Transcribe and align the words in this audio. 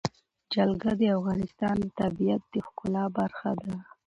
جلګه 0.53 0.91
د 0.99 1.01
افغانستان 1.17 1.75
د 1.81 1.85
طبیعت 2.01 2.41
د 2.53 2.55
ښکلا 2.65 3.05
برخه 3.17 3.51
ده. 3.61 3.73